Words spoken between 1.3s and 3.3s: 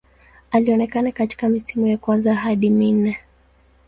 misimu ya kwanza hadi minne.